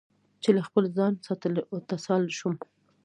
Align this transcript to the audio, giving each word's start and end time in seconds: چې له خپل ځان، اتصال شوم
چې 0.41 0.49
له 0.57 0.61
خپل 0.67 0.83
ځان، 0.97 1.13
اتصال 1.77 2.23
شوم 2.37 2.55